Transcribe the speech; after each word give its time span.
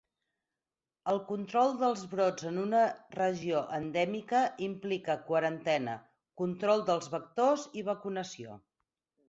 El 1.11 1.19
control 1.31 1.75
dels 1.81 2.05
brots 2.13 2.47
en 2.51 2.57
una 2.61 2.79
regió 3.17 3.61
endèmica 3.79 4.41
implica 4.71 5.19
quarantena, 5.29 5.95
control 6.45 6.85
dels 6.91 7.15
vectors 7.17 7.71
i 7.83 7.89
vacunació. 7.95 8.61